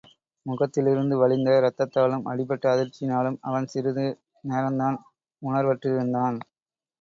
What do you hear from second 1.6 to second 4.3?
ரத்தத்தாலும், அடிபட்ட அதிர்ச்சியாலும் அவன் சிறிது